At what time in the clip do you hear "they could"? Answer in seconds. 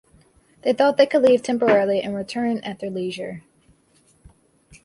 0.97-1.21